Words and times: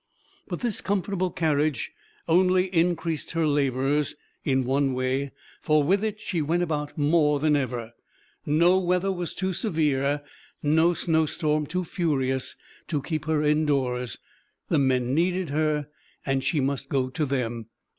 But 0.47 0.61
this 0.61 0.81
comfortable 0.81 1.29
carriage 1.29 1.91
only 2.27 2.73
increased 2.73 3.29
her 3.33 3.45
labors, 3.45 4.15
in 4.43 4.63
one 4.65 4.95
way, 4.95 5.31
for 5.61 5.83
with 5.83 6.03
it 6.03 6.19
she 6.19 6.41
went 6.41 6.63
about 6.63 6.97
more 6.97 7.39
than 7.39 7.55
ever. 7.55 7.93
No 8.43 8.79
weather 8.79 9.11
was 9.11 9.35
too 9.35 9.53
severe, 9.53 10.23
no 10.63 10.95
snowstorm 10.95 11.67
too 11.67 11.83
furious, 11.83 12.55
to 12.87 12.99
keep 13.03 13.25
her 13.25 13.43
indoors; 13.43 14.17
the 14.69 14.79
men 14.79 15.13
needed 15.13 15.51
her 15.51 15.87
and 16.25 16.43
she 16.43 16.59
must 16.59 16.89
go 16.89 17.11
to 17.11 17.23
them. 17.23 17.67